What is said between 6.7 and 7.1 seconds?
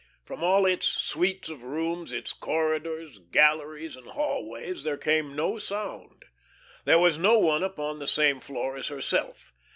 There